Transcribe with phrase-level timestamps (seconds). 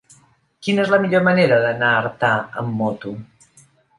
[0.67, 2.31] Quina és la millor manera d'anar a Artà
[2.63, 3.15] amb moto?